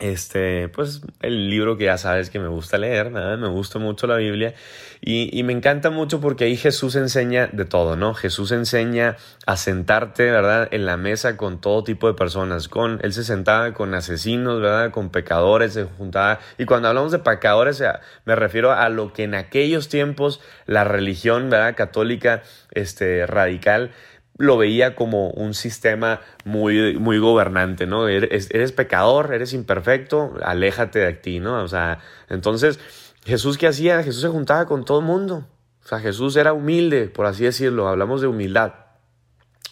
este, 0.00 0.68
pues 0.68 1.02
el 1.20 1.48
libro 1.48 1.76
que 1.76 1.84
ya 1.84 1.98
sabes 1.98 2.28
que 2.28 2.40
me 2.40 2.48
gusta 2.48 2.78
leer, 2.78 3.10
me 3.10 3.48
gusta 3.48 3.78
mucho 3.78 4.08
la 4.08 4.16
Biblia 4.16 4.54
y, 5.00 5.42
me 5.44 5.52
encanta 5.52 5.90
mucho 5.90 6.20
porque 6.20 6.44
ahí 6.44 6.56
Jesús 6.56 6.96
enseña 6.96 7.46
de 7.46 7.64
todo, 7.64 7.94
¿no? 7.94 8.14
Jesús 8.14 8.50
enseña 8.50 9.16
a 9.46 9.56
sentarte, 9.56 10.30
¿verdad? 10.30 10.68
En 10.72 10.84
la 10.86 10.96
mesa 10.96 11.36
con 11.36 11.60
todo 11.60 11.84
tipo 11.84 12.08
de 12.08 12.14
personas, 12.14 12.68
con, 12.68 12.98
él 13.02 13.12
se 13.12 13.22
sentaba 13.22 13.72
con 13.72 13.94
asesinos, 13.94 14.60
¿verdad? 14.60 14.90
Con 14.90 15.10
pecadores, 15.10 15.74
se 15.74 15.84
juntaba, 15.84 16.40
y 16.58 16.64
cuando 16.64 16.88
hablamos 16.88 17.12
de 17.12 17.18
pecadores 17.20 17.82
me 18.24 18.34
refiero 18.34 18.72
a 18.72 18.88
lo 18.88 19.12
que 19.12 19.24
en 19.24 19.34
aquellos 19.34 19.88
tiempos 19.88 20.40
la 20.66 20.84
religión, 20.84 21.50
¿verdad? 21.50 21.76
Católica, 21.76 22.42
este, 22.72 23.26
radical, 23.26 23.92
lo 24.36 24.56
veía 24.56 24.96
como 24.96 25.30
un 25.30 25.54
sistema 25.54 26.20
muy, 26.44 26.96
muy 26.98 27.18
gobernante, 27.18 27.86
¿no? 27.86 28.08
Eres, 28.08 28.48
eres, 28.50 28.72
pecador, 28.72 29.32
eres 29.32 29.52
imperfecto, 29.52 30.34
aléjate 30.42 30.98
de 30.98 31.12
ti, 31.12 31.40
¿no? 31.40 31.62
O 31.62 31.68
sea, 31.68 32.00
entonces, 32.28 32.80
Jesús, 33.24 33.58
¿qué 33.58 33.68
hacía? 33.68 34.02
Jesús 34.02 34.22
se 34.22 34.28
juntaba 34.28 34.66
con 34.66 34.84
todo 34.84 35.00
el 35.00 35.06
mundo. 35.06 35.46
O 35.84 35.86
sea, 35.86 36.00
Jesús 36.00 36.36
era 36.36 36.52
humilde, 36.52 37.08
por 37.08 37.26
así 37.26 37.44
decirlo, 37.44 37.88
hablamos 37.88 38.20
de 38.20 38.26
humildad. 38.26 38.74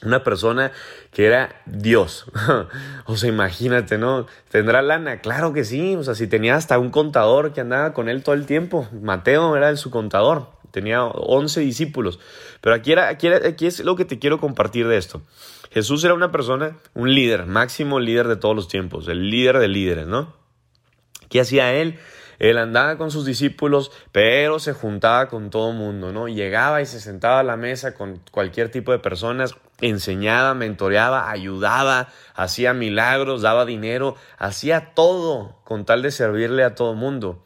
Una 0.04 0.24
persona 0.24 0.72
que 1.12 1.26
era 1.26 1.62
Dios. 1.64 2.26
o 3.06 3.16
sea, 3.16 3.28
imagínate, 3.28 3.98
¿no? 3.98 4.26
¿Tendrá 4.50 4.82
lana? 4.82 5.20
Claro 5.20 5.52
que 5.52 5.64
sí. 5.64 5.94
O 5.94 6.02
sea, 6.02 6.16
si 6.16 6.26
tenía 6.26 6.56
hasta 6.56 6.78
un 6.80 6.90
contador 6.90 7.52
que 7.52 7.60
andaba 7.60 7.92
con 7.92 8.08
él 8.08 8.24
todo 8.24 8.34
el 8.34 8.44
tiempo. 8.44 8.88
Mateo 9.00 9.56
era 9.56 9.74
su 9.76 9.90
contador 9.90 10.48
tenía 10.72 11.04
11 11.04 11.60
discípulos. 11.60 12.18
Pero 12.60 12.74
aquí, 12.74 12.92
es 13.66 13.80
lo 13.80 13.94
que 13.94 14.04
te 14.04 14.18
quiero 14.18 14.40
compartir 14.40 14.88
de 14.88 14.96
esto. 14.96 15.22
Jesús 15.70 16.02
era 16.02 16.14
una 16.14 16.32
persona, 16.32 16.76
un 16.94 17.14
líder, 17.14 17.46
máximo 17.46 18.00
líder 18.00 18.26
de 18.26 18.36
todos 18.36 18.56
los 18.56 18.68
tiempos, 18.68 19.06
el 19.08 19.30
líder 19.30 19.58
de 19.58 19.68
líderes, 19.68 20.06
¿no? 20.06 20.34
¿Qué 21.28 21.40
hacía 21.40 21.72
él? 21.72 21.98
Él 22.38 22.58
andaba 22.58 22.98
con 22.98 23.10
sus 23.10 23.24
discípulos, 23.24 23.92
pero 24.10 24.58
se 24.58 24.72
juntaba 24.72 25.28
con 25.28 25.50
todo 25.50 25.72
mundo, 25.72 26.12
¿no? 26.12 26.26
Llegaba 26.26 26.82
y 26.82 26.86
se 26.86 26.98
sentaba 26.98 27.40
a 27.40 27.44
la 27.44 27.56
mesa 27.56 27.94
con 27.94 28.20
cualquier 28.32 28.68
tipo 28.68 28.90
de 28.90 28.98
personas, 28.98 29.54
enseñaba, 29.80 30.52
mentoreaba, 30.52 31.30
ayudaba, 31.30 32.08
hacía 32.34 32.74
milagros, 32.74 33.42
daba 33.42 33.64
dinero, 33.64 34.16
hacía 34.38 34.92
todo 34.94 35.56
con 35.64 35.84
tal 35.84 36.02
de 36.02 36.10
servirle 36.10 36.64
a 36.64 36.74
todo 36.74 36.94
mundo. 36.94 37.44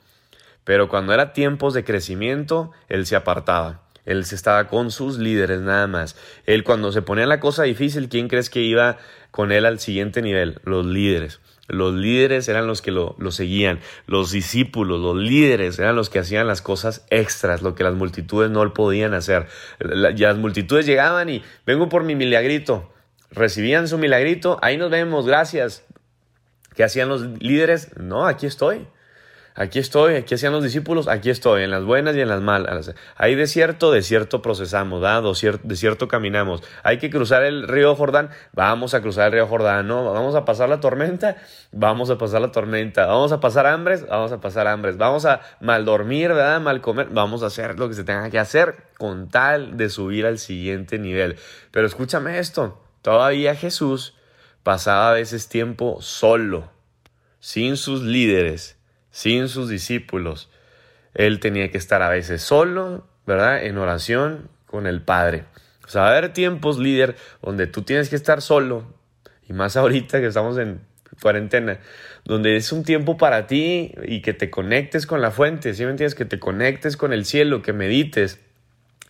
Pero 0.66 0.88
cuando 0.88 1.14
era 1.14 1.32
tiempos 1.32 1.74
de 1.74 1.84
crecimiento, 1.84 2.72
él 2.88 3.06
se 3.06 3.14
apartaba. 3.14 3.82
Él 4.04 4.24
se 4.24 4.34
estaba 4.34 4.66
con 4.66 4.90
sus 4.90 5.16
líderes 5.16 5.60
nada 5.60 5.86
más. 5.86 6.16
Él 6.44 6.64
cuando 6.64 6.90
se 6.90 7.02
ponía 7.02 7.24
la 7.24 7.38
cosa 7.38 7.62
difícil, 7.62 8.08
¿quién 8.08 8.26
crees 8.26 8.50
que 8.50 8.62
iba 8.62 8.98
con 9.30 9.52
él 9.52 9.64
al 9.64 9.78
siguiente 9.78 10.22
nivel? 10.22 10.60
Los 10.64 10.84
líderes. 10.84 11.38
Los 11.68 11.94
líderes 11.94 12.48
eran 12.48 12.66
los 12.66 12.82
que 12.82 12.90
lo, 12.90 13.14
lo, 13.16 13.30
seguían, 13.30 13.78
los 14.08 14.32
discípulos, 14.32 15.00
los 15.00 15.16
líderes 15.16 15.78
eran 15.78 15.94
los 15.94 16.10
que 16.10 16.18
hacían 16.18 16.48
las 16.48 16.62
cosas 16.62 17.06
extras, 17.10 17.62
lo 17.62 17.76
que 17.76 17.84
las 17.84 17.94
multitudes 17.94 18.50
no 18.50 18.72
podían 18.74 19.14
hacer. 19.14 19.46
las 19.78 20.36
multitudes 20.36 20.84
llegaban 20.84 21.28
y 21.28 21.44
vengo 21.64 21.88
por 21.88 22.02
mi 22.02 22.16
milagrito, 22.16 22.92
recibían 23.30 23.86
su 23.86 23.98
milagrito, 23.98 24.58
ahí 24.62 24.76
nos 24.76 24.90
vemos, 24.90 25.26
gracias. 25.26 25.84
¿Qué 26.74 26.82
hacían 26.82 27.08
los 27.08 27.22
líderes? 27.40 27.96
No, 27.96 28.26
aquí 28.26 28.46
estoy. 28.46 28.86
Aquí 29.58 29.78
estoy, 29.78 30.16
aquí 30.16 30.34
hacían 30.34 30.52
los 30.52 30.62
discípulos, 30.62 31.08
aquí 31.08 31.30
estoy, 31.30 31.62
en 31.62 31.70
las 31.70 31.82
buenas 31.82 32.14
y 32.14 32.20
en 32.20 32.28
las 32.28 32.42
malas. 32.42 32.92
Hay 33.16 33.34
desierto, 33.36 33.90
desierto 33.90 34.42
procesamos, 34.42 35.00
¿da? 35.00 35.22
desierto 35.62 36.08
caminamos. 36.08 36.62
Hay 36.82 36.98
que 36.98 37.08
cruzar 37.08 37.42
el 37.42 37.66
río 37.66 37.96
Jordán, 37.96 38.28
vamos 38.52 38.92
a 38.92 39.00
cruzar 39.00 39.28
el 39.28 39.32
río 39.32 39.46
Jordán, 39.46 39.88
¿no? 39.88 40.12
Vamos 40.12 40.34
a 40.34 40.44
pasar 40.44 40.68
la 40.68 40.80
tormenta, 40.80 41.38
vamos 41.72 42.10
a 42.10 42.18
pasar 42.18 42.42
la 42.42 42.52
tormenta. 42.52 43.06
Vamos 43.06 43.32
a 43.32 43.40
pasar 43.40 43.66
hambres, 43.66 44.06
vamos 44.06 44.30
a 44.30 44.40
pasar 44.42 44.66
hambres. 44.66 44.98
Vamos 44.98 45.24
a 45.24 45.40
mal 45.60 45.86
dormir, 45.86 46.28
¿verdad? 46.28 46.60
Mal 46.60 46.82
comer, 46.82 47.08
vamos 47.10 47.42
a 47.42 47.46
hacer 47.46 47.78
lo 47.78 47.88
que 47.88 47.94
se 47.94 48.04
tenga 48.04 48.28
que 48.28 48.38
hacer 48.38 48.76
con 48.98 49.28
tal 49.30 49.78
de 49.78 49.88
subir 49.88 50.26
al 50.26 50.38
siguiente 50.38 50.98
nivel. 50.98 51.36
Pero 51.70 51.86
escúchame 51.86 52.38
esto, 52.38 52.78
todavía 53.00 53.54
Jesús 53.54 54.14
pasaba 54.62 55.10
a 55.10 55.14
veces 55.14 55.48
tiempo 55.48 56.02
solo, 56.02 56.70
sin 57.40 57.78
sus 57.78 58.02
líderes 58.02 58.75
sin 59.16 59.48
sus 59.48 59.70
discípulos. 59.70 60.50
Él 61.14 61.40
tenía 61.40 61.70
que 61.70 61.78
estar 61.78 62.02
a 62.02 62.10
veces 62.10 62.42
solo, 62.42 63.06
¿verdad? 63.26 63.64
En 63.64 63.78
oración 63.78 64.50
con 64.66 64.86
el 64.86 65.00
Padre. 65.00 65.44
O 65.86 65.88
sea, 65.88 66.02
va 66.02 66.08
a 66.08 66.10
haber 66.10 66.34
tiempos, 66.34 66.76
líder, 66.76 67.16
donde 67.40 67.66
tú 67.66 67.80
tienes 67.80 68.10
que 68.10 68.16
estar 68.16 68.42
solo, 68.42 68.84
y 69.48 69.54
más 69.54 69.74
ahorita 69.78 70.20
que 70.20 70.26
estamos 70.26 70.58
en 70.58 70.82
cuarentena, 71.22 71.78
donde 72.26 72.56
es 72.56 72.72
un 72.72 72.84
tiempo 72.84 73.16
para 73.16 73.46
ti 73.46 73.94
y 74.04 74.20
que 74.20 74.34
te 74.34 74.50
conectes 74.50 75.06
con 75.06 75.22
la 75.22 75.30
fuente, 75.30 75.72
¿sí 75.72 75.84
me 75.84 75.92
entiendes? 75.92 76.14
Que 76.14 76.26
te 76.26 76.38
conectes 76.38 76.98
con 76.98 77.14
el 77.14 77.24
cielo, 77.24 77.62
que 77.62 77.72
medites. 77.72 78.38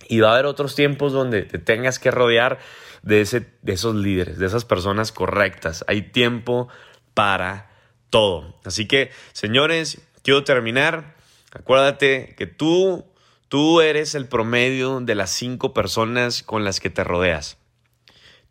Y 0.07 0.21
va 0.21 0.29
a 0.29 0.33
haber 0.35 0.45
otros 0.45 0.73
tiempos 0.73 1.11
donde 1.11 1.41
te 1.41 1.57
tengas 1.57 1.99
que 1.99 2.11
rodear 2.11 2.59
de, 3.01 3.19
ese, 3.19 3.45
de 3.61 3.73
esos 3.73 3.93
líderes, 3.93 4.39
de 4.39 4.45
esas 4.45 4.63
personas 4.63 5.11
correctas. 5.11 5.83
Hay 5.89 6.01
tiempo 6.01 6.69
para 7.13 7.67
todo. 8.09 8.55
Así 8.63 8.87
que, 8.87 9.11
señores, 9.33 10.01
quiero 10.23 10.43
terminar. 10.43 11.15
Acuérdate 11.51 12.35
que 12.37 12.47
tú, 12.47 13.05
tú 13.47 13.81
eres 13.81 14.15
el 14.15 14.27
promedio 14.27 14.99
de 14.99 15.15
las 15.15 15.31
cinco 15.31 15.73
personas 15.73 16.43
con 16.43 16.63
las 16.63 16.79
que 16.79 16.89
te 16.89 17.03
rodeas. 17.03 17.57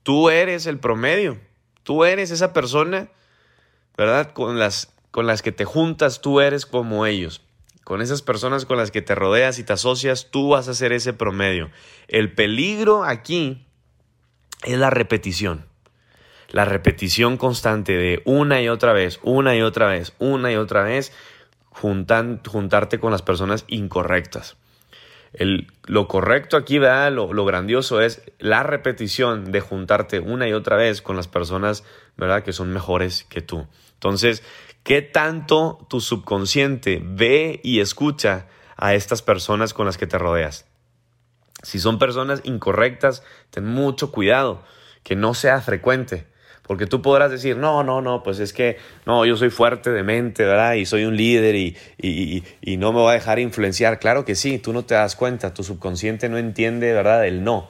Tú 0.02 0.30
eres 0.30 0.66
el 0.66 0.78
promedio. 0.78 1.38
Tú 1.82 2.04
eres 2.04 2.30
esa 2.30 2.52
persona, 2.52 3.08
¿verdad? 3.96 4.32
Con 4.32 4.58
las, 4.58 4.92
con 5.10 5.26
las 5.26 5.42
que 5.42 5.52
te 5.52 5.64
juntas, 5.64 6.20
tú 6.20 6.40
eres 6.40 6.66
como 6.66 7.06
ellos. 7.06 7.42
Con 7.84 8.02
esas 8.02 8.22
personas 8.22 8.64
con 8.66 8.76
las 8.76 8.90
que 8.90 9.02
te 9.02 9.14
rodeas 9.14 9.60
y 9.60 9.64
te 9.64 9.72
asocias, 9.72 10.28
tú 10.32 10.48
vas 10.48 10.66
a 10.66 10.74
ser 10.74 10.92
ese 10.92 11.12
promedio. 11.12 11.70
El 12.08 12.34
peligro 12.34 13.04
aquí 13.04 13.68
es 14.64 14.76
la 14.78 14.90
repetición 14.90 15.66
la 16.50 16.64
repetición 16.64 17.36
constante 17.36 17.92
de 17.92 18.22
una 18.24 18.60
y 18.62 18.68
otra 18.68 18.92
vez, 18.92 19.20
una 19.22 19.56
y 19.56 19.62
otra 19.62 19.88
vez, 19.88 20.12
una 20.18 20.52
y 20.52 20.56
otra 20.56 20.82
vez, 20.82 21.12
juntarte 21.70 22.98
con 22.98 23.12
las 23.12 23.22
personas 23.22 23.64
incorrectas. 23.68 24.56
El, 25.32 25.66
lo 25.84 26.08
correcto 26.08 26.56
aquí, 26.56 26.78
¿verdad? 26.78 27.12
Lo, 27.12 27.32
lo, 27.32 27.44
grandioso 27.44 28.00
es 28.00 28.22
la 28.38 28.62
repetición 28.62 29.52
de 29.52 29.60
juntarte 29.60 30.20
una 30.20 30.48
y 30.48 30.54
otra 30.54 30.76
vez 30.76 31.02
con 31.02 31.16
las 31.16 31.28
personas, 31.28 31.84
¿verdad? 32.16 32.42
Que 32.42 32.54
son 32.54 32.72
mejores 32.72 33.24
que 33.24 33.42
tú. 33.42 33.66
Entonces, 33.94 34.42
¿qué 34.82 35.02
tanto 35.02 35.84
tu 35.90 36.00
subconsciente 36.00 37.02
ve 37.04 37.60
y 37.62 37.80
escucha 37.80 38.46
a 38.76 38.94
estas 38.94 39.20
personas 39.20 39.74
con 39.74 39.84
las 39.84 39.98
que 39.98 40.06
te 40.06 40.16
rodeas? 40.16 40.66
Si 41.62 41.80
son 41.80 41.98
personas 41.98 42.40
incorrectas, 42.44 43.22
ten 43.50 43.66
mucho 43.66 44.12
cuidado, 44.12 44.62
que 45.02 45.16
no 45.16 45.34
sea 45.34 45.60
frecuente. 45.60 46.26
Porque 46.66 46.86
tú 46.86 47.00
podrás 47.00 47.30
decir, 47.30 47.56
no, 47.56 47.84
no, 47.84 48.02
no, 48.02 48.22
pues 48.22 48.40
es 48.40 48.52
que, 48.52 48.76
no, 49.04 49.24
yo 49.24 49.36
soy 49.36 49.50
fuerte 49.50 49.90
de 49.90 50.02
mente, 50.02 50.44
¿verdad? 50.44 50.74
Y 50.74 50.84
soy 50.84 51.04
un 51.04 51.16
líder 51.16 51.54
y, 51.54 51.76
y, 52.00 52.42
y, 52.60 52.76
no 52.76 52.92
me 52.92 52.98
voy 52.98 53.10
a 53.10 53.14
dejar 53.14 53.38
influenciar. 53.38 54.00
Claro 54.00 54.24
que 54.24 54.34
sí, 54.34 54.58
tú 54.58 54.72
no 54.72 54.84
te 54.84 54.94
das 54.94 55.14
cuenta, 55.14 55.54
tu 55.54 55.62
subconsciente 55.62 56.28
no 56.28 56.38
entiende, 56.38 56.92
¿verdad? 56.92 57.26
El 57.26 57.44
no. 57.44 57.68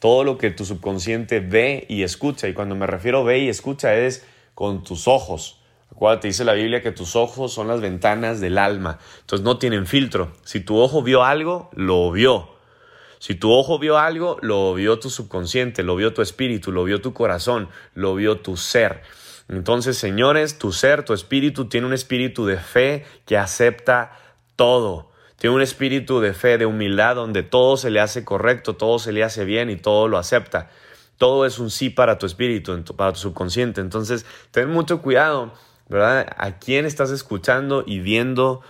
Todo 0.00 0.24
lo 0.24 0.36
que 0.36 0.50
tu 0.50 0.64
subconsciente 0.64 1.38
ve 1.38 1.86
y 1.88 2.02
escucha, 2.02 2.48
y 2.48 2.54
cuando 2.54 2.74
me 2.74 2.86
refiero 2.86 3.22
ve 3.22 3.38
y 3.38 3.48
escucha 3.48 3.94
es 3.94 4.24
con 4.54 4.82
tus 4.82 5.06
ojos. 5.06 5.60
Acuérdate, 5.92 6.26
dice 6.26 6.44
la 6.44 6.54
Biblia 6.54 6.82
que 6.82 6.90
tus 6.90 7.14
ojos 7.14 7.52
son 7.52 7.68
las 7.68 7.80
ventanas 7.80 8.40
del 8.40 8.58
alma. 8.58 8.98
Entonces 9.20 9.44
no 9.44 9.58
tienen 9.58 9.86
filtro. 9.86 10.32
Si 10.42 10.58
tu 10.58 10.76
ojo 10.78 11.02
vio 11.02 11.22
algo, 11.22 11.70
lo 11.72 12.10
vio. 12.10 12.53
Si 13.24 13.34
tu 13.34 13.50
ojo 13.50 13.78
vio 13.78 13.96
algo, 13.96 14.36
lo 14.42 14.74
vio 14.74 14.98
tu 14.98 15.08
subconsciente, 15.08 15.82
lo 15.82 15.96
vio 15.96 16.12
tu 16.12 16.20
espíritu, 16.20 16.72
lo 16.72 16.84
vio 16.84 17.00
tu 17.00 17.14
corazón, 17.14 17.70
lo 17.94 18.14
vio 18.14 18.40
tu 18.40 18.58
ser. 18.58 19.00
Entonces, 19.48 19.96
señores, 19.96 20.58
tu 20.58 20.72
ser, 20.72 21.06
tu 21.06 21.14
espíritu 21.14 21.64
tiene 21.64 21.86
un 21.86 21.94
espíritu 21.94 22.44
de 22.44 22.58
fe 22.58 23.06
que 23.24 23.38
acepta 23.38 24.12
todo. 24.56 25.10
Tiene 25.38 25.56
un 25.56 25.62
espíritu 25.62 26.20
de 26.20 26.34
fe, 26.34 26.58
de 26.58 26.66
humildad, 26.66 27.16
donde 27.16 27.42
todo 27.42 27.78
se 27.78 27.88
le 27.88 28.00
hace 28.00 28.26
correcto, 28.26 28.76
todo 28.76 28.98
se 28.98 29.10
le 29.10 29.24
hace 29.24 29.46
bien 29.46 29.70
y 29.70 29.76
todo 29.76 30.06
lo 30.06 30.18
acepta. 30.18 30.68
Todo 31.16 31.46
es 31.46 31.58
un 31.58 31.70
sí 31.70 31.88
para 31.88 32.18
tu 32.18 32.26
espíritu, 32.26 32.84
para 32.94 33.14
tu 33.14 33.20
subconsciente. 33.20 33.80
Entonces, 33.80 34.26
ten 34.50 34.68
mucho 34.68 35.00
cuidado, 35.00 35.54
¿verdad? 35.88 36.26
A 36.36 36.58
quién 36.58 36.84
estás 36.84 37.10
escuchando 37.10 37.84
y 37.86 38.00
viendo 38.00 38.60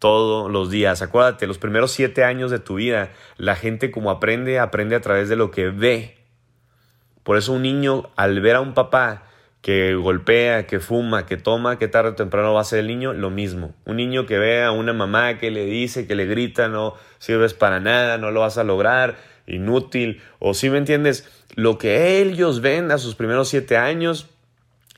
todos 0.00 0.50
los 0.50 0.70
días. 0.70 1.02
Acuérdate, 1.02 1.46
los 1.46 1.58
primeros 1.58 1.92
siete 1.92 2.24
años 2.24 2.50
de 2.50 2.58
tu 2.58 2.74
vida, 2.74 3.12
la 3.36 3.54
gente 3.54 3.92
como 3.92 4.10
aprende, 4.10 4.58
aprende 4.58 4.96
a 4.96 5.00
través 5.00 5.28
de 5.28 5.36
lo 5.36 5.52
que 5.52 5.70
ve. 5.70 6.16
Por 7.22 7.36
eso 7.36 7.52
un 7.52 7.62
niño, 7.62 8.10
al 8.16 8.40
ver 8.40 8.56
a 8.56 8.60
un 8.60 8.74
papá 8.74 9.22
que 9.60 9.94
golpea, 9.94 10.66
que 10.66 10.80
fuma, 10.80 11.26
que 11.26 11.36
toma, 11.36 11.78
que 11.78 11.86
tarde 11.86 12.10
o 12.10 12.14
temprano 12.14 12.54
va 12.54 12.62
a 12.62 12.64
ser 12.64 12.80
el 12.80 12.86
niño, 12.86 13.12
lo 13.12 13.30
mismo. 13.30 13.74
Un 13.84 13.98
niño 13.98 14.24
que 14.24 14.38
ve 14.38 14.64
a 14.64 14.72
una 14.72 14.94
mamá 14.94 15.38
que 15.38 15.50
le 15.50 15.66
dice, 15.66 16.06
que 16.06 16.14
le 16.14 16.24
grita, 16.24 16.68
no 16.68 16.94
sirves 17.18 17.52
para 17.52 17.78
nada, 17.78 18.16
no 18.16 18.30
lo 18.30 18.40
vas 18.40 18.56
a 18.56 18.64
lograr, 18.64 19.18
inútil, 19.46 20.22
o 20.38 20.54
si 20.54 20.70
me 20.70 20.78
entiendes, 20.78 21.28
lo 21.56 21.76
que 21.76 22.20
ellos 22.20 22.62
ven 22.62 22.90
a 22.90 22.98
sus 22.98 23.14
primeros 23.14 23.48
siete 23.48 23.76
años 23.76 24.30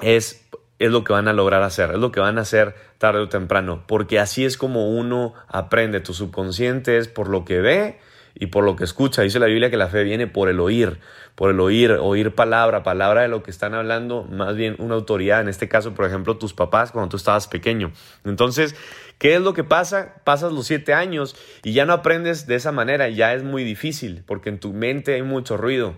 es, 0.00 0.48
es 0.78 0.90
lo 0.90 1.04
que 1.04 1.12
van 1.12 1.28
a 1.28 1.32
lograr 1.32 1.62
hacer, 1.62 1.90
es 1.92 1.98
lo 1.98 2.12
que 2.12 2.20
van 2.20 2.38
a 2.38 2.42
hacer 2.42 2.74
tarde 2.98 3.20
o 3.20 3.28
temprano, 3.28 3.84
porque 3.86 4.18
así 4.18 4.44
es 4.44 4.56
como 4.56 4.90
uno 4.90 5.34
aprende, 5.48 6.00
tu 6.00 6.14
subconsciente 6.14 6.98
es 6.98 7.08
por 7.08 7.28
lo 7.28 7.44
que 7.44 7.60
ve 7.60 7.98
y 8.34 8.46
por 8.46 8.64
lo 8.64 8.76
que 8.76 8.84
escucha. 8.84 9.22
Dice 9.22 9.38
la 9.38 9.46
Biblia 9.46 9.70
que 9.70 9.76
la 9.76 9.88
fe 9.88 10.04
viene 10.04 10.26
por 10.26 10.48
el 10.48 10.60
oír, 10.60 10.98
por 11.34 11.50
el 11.50 11.60
oír, 11.60 11.92
oír 11.92 12.34
palabra, 12.34 12.82
palabra 12.82 13.22
de 13.22 13.28
lo 13.28 13.42
que 13.42 13.50
están 13.50 13.74
hablando, 13.74 14.24
más 14.24 14.56
bien 14.56 14.76
una 14.78 14.94
autoridad, 14.94 15.40
en 15.40 15.48
este 15.48 15.68
caso, 15.68 15.94
por 15.94 16.06
ejemplo, 16.06 16.36
tus 16.38 16.54
papás 16.54 16.92
cuando 16.92 17.10
tú 17.10 17.16
estabas 17.16 17.46
pequeño. 17.46 17.92
Entonces, 18.24 18.74
¿qué 19.18 19.34
es 19.34 19.40
lo 19.40 19.54
que 19.54 19.64
pasa? 19.64 20.14
Pasas 20.24 20.52
los 20.52 20.66
siete 20.66 20.94
años 20.94 21.36
y 21.62 21.72
ya 21.72 21.84
no 21.84 21.92
aprendes 21.92 22.46
de 22.46 22.56
esa 22.56 22.72
manera, 22.72 23.08
ya 23.08 23.34
es 23.34 23.42
muy 23.42 23.64
difícil, 23.64 24.24
porque 24.26 24.48
en 24.48 24.58
tu 24.58 24.72
mente 24.72 25.14
hay 25.14 25.22
mucho 25.22 25.56
ruido. 25.56 25.94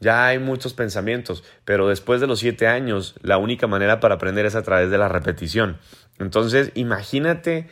Ya 0.00 0.26
hay 0.26 0.38
muchos 0.38 0.74
pensamientos, 0.74 1.44
pero 1.64 1.88
después 1.88 2.20
de 2.20 2.26
los 2.26 2.40
siete 2.40 2.66
años, 2.66 3.14
la 3.22 3.38
única 3.38 3.66
manera 3.66 4.00
para 4.00 4.16
aprender 4.16 4.46
es 4.46 4.54
a 4.54 4.62
través 4.62 4.90
de 4.90 4.98
la 4.98 5.08
repetición. 5.08 5.78
Entonces, 6.18 6.72
imagínate, 6.74 7.68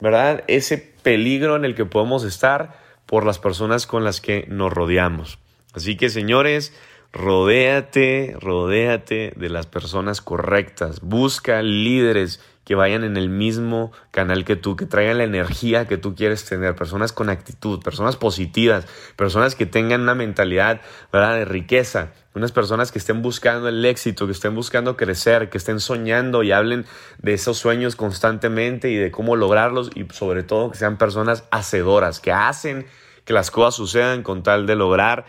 ¿verdad? 0.00 0.44
Ese 0.46 0.78
peligro 1.02 1.56
en 1.56 1.64
el 1.64 1.74
que 1.74 1.84
podemos 1.84 2.24
estar 2.24 2.78
por 3.06 3.26
las 3.26 3.38
personas 3.38 3.86
con 3.86 4.04
las 4.04 4.20
que 4.20 4.46
nos 4.48 4.72
rodeamos. 4.72 5.38
Así 5.74 5.96
que 5.96 6.08
señores, 6.08 6.72
rodéate, 7.12 8.36
rodéate 8.40 9.32
de 9.36 9.48
las 9.48 9.66
personas 9.66 10.20
correctas. 10.20 11.00
Busca 11.00 11.62
líderes 11.62 12.40
que 12.64 12.74
vayan 12.74 13.04
en 13.04 13.16
el 13.16 13.28
mismo 13.28 13.92
canal 14.10 14.44
que 14.44 14.56
tú, 14.56 14.76
que 14.76 14.86
traigan 14.86 15.18
la 15.18 15.24
energía 15.24 15.86
que 15.86 15.98
tú 15.98 16.14
quieres 16.14 16.44
tener, 16.44 16.74
personas 16.74 17.12
con 17.12 17.28
actitud, 17.28 17.82
personas 17.82 18.16
positivas, 18.16 18.86
personas 19.16 19.54
que 19.54 19.66
tengan 19.66 20.00
una 20.00 20.14
mentalidad 20.14 20.80
¿verdad? 21.12 21.36
de 21.36 21.44
riqueza, 21.44 22.12
unas 22.34 22.52
personas 22.52 22.90
que 22.90 22.98
estén 22.98 23.22
buscando 23.22 23.68
el 23.68 23.84
éxito, 23.84 24.26
que 24.26 24.32
estén 24.32 24.54
buscando 24.54 24.96
crecer, 24.96 25.50
que 25.50 25.58
estén 25.58 25.78
soñando 25.78 26.42
y 26.42 26.52
hablen 26.52 26.86
de 27.18 27.34
esos 27.34 27.58
sueños 27.58 27.96
constantemente 27.96 28.90
y 28.90 28.96
de 28.96 29.10
cómo 29.10 29.36
lograrlos 29.36 29.90
y 29.94 30.06
sobre 30.12 30.42
todo 30.42 30.70
que 30.70 30.78
sean 30.78 30.96
personas 30.96 31.44
hacedoras, 31.50 32.20
que 32.20 32.32
hacen 32.32 32.86
que 33.24 33.32
las 33.32 33.50
cosas 33.50 33.74
sucedan 33.74 34.22
con 34.22 34.42
tal 34.42 34.66
de 34.66 34.76
lograr 34.76 35.24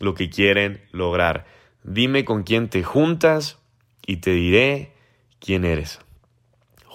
lo 0.00 0.14
que 0.14 0.30
quieren 0.30 0.82
lograr. 0.92 1.46
Dime 1.82 2.24
con 2.24 2.42
quién 2.42 2.68
te 2.68 2.82
juntas 2.82 3.58
y 4.06 4.18
te 4.18 4.30
diré 4.30 4.94
quién 5.40 5.64
eres. 5.64 6.00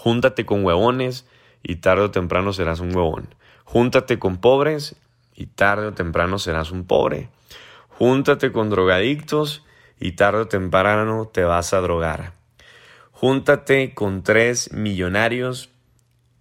Júntate 0.03 0.45
con 0.45 0.65
huevones 0.65 1.25
y 1.63 1.77
tarde 1.77 2.03
o 2.03 2.11
temprano 2.11 2.51
serás 2.51 2.81
un 2.81 2.93
huevón. 2.93 3.33
Júntate 3.63 4.19
con 4.19 4.35
pobres 4.35 4.97
y 5.33 5.45
tarde 5.45 5.87
o 5.87 5.93
temprano 5.93 6.39
serás 6.39 6.71
un 6.71 6.83
pobre. 6.83 7.29
Júntate 7.87 8.51
con 8.51 8.69
drogadictos 8.69 9.63
y 10.01 10.11
tarde 10.11 10.41
o 10.41 10.47
temprano 10.49 11.31
te 11.33 11.45
vas 11.45 11.73
a 11.73 11.79
drogar. 11.79 12.33
Júntate 13.13 13.93
con 13.93 14.23
tres 14.23 14.73
millonarios 14.73 15.69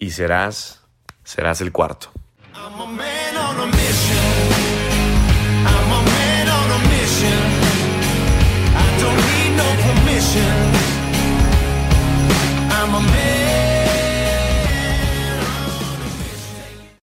y 0.00 0.11
serás, 0.11 0.83
serás 1.23 1.61
el 1.61 1.71
cuarto. 1.71 2.11
I'm 12.85 12.95
a 12.97 13.00
man 13.00 13.42